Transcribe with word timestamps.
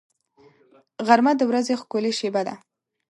غرمه 1.07 1.33
د 1.37 1.41
ورځې 1.49 1.73
ښکلې 1.81 2.11
شېبه 2.19 2.41
ده 2.47 2.53